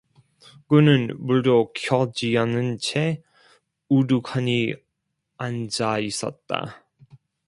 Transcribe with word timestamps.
그는 0.67 1.27
불도 1.27 1.71
켜지 1.73 2.35
않은 2.35 2.79
채 2.79 3.21
우두커니 3.87 4.73
앉아 5.37 5.99
있었다. 5.99 6.83